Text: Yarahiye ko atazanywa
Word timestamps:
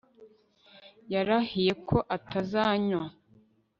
Yarahiye 1.13 1.73
ko 1.87 1.97
atazanywa 2.15 3.01